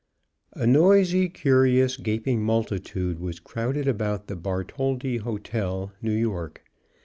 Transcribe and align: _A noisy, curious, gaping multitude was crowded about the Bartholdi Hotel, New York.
_A 0.59 0.65
noisy, 0.65 1.29
curious, 1.29 1.95
gaping 1.95 2.41
multitude 2.43 3.19
was 3.19 3.39
crowded 3.39 3.87
about 3.87 4.25
the 4.25 4.35
Bartholdi 4.35 5.17
Hotel, 5.17 5.93
New 6.01 6.15
York. 6.15 6.63